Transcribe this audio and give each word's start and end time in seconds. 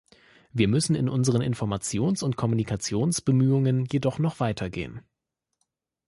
Wir 0.51 0.67
müssen 0.67 0.95
in 0.95 1.07
unseren 1.07 1.43
Informations- 1.43 2.23
und 2.23 2.35
Kommunikationsbemühungen 2.35 3.85
jedoch 3.85 4.17
noch 4.17 4.39
weiter 4.39 4.67
gehen. 4.71 5.01